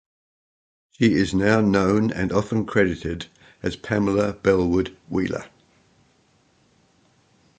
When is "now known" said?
1.35-2.11